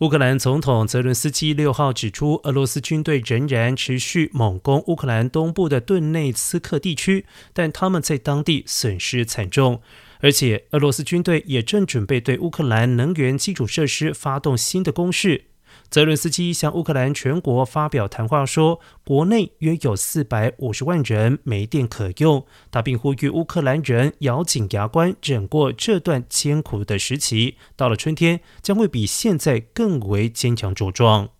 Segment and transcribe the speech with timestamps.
[0.00, 9.82] 乌克兰总统泽伦斯基六号指出，俄罗斯军队仍然持续猛攻乌克兰东部的顿内茨克地区，但他们在当地损失惨重，
[10.20, 15.46] 而且俄罗斯军队也正准备对乌克兰能源基础设施发动新的攻势。
[15.90, 22.44] 泽伦斯基向乌克兰全国发表谈话说，国内约有四百五十万人没电可用。
[22.70, 27.56] 他并呼吁乌克兰人咬紧牙关，忍过这段艰苦的时期。
[27.76, 31.30] 到了春天，将会比现在更为坚强茁壮。